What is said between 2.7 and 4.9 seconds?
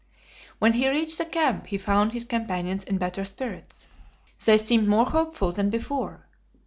in better spirits. They seemed